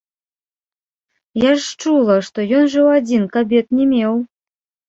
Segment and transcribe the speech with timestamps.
[1.43, 4.13] Я ж чула, што ён жыў адзін, кабет не меў.